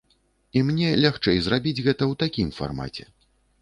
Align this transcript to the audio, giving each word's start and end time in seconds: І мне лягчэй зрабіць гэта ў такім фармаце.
І 0.59 0.63
мне 0.69 0.87
лягчэй 1.03 1.37
зрабіць 1.49 1.77
гэта 1.85 1.99
ў 2.11 2.25
такім 2.27 2.47
фармаце. 2.61 3.03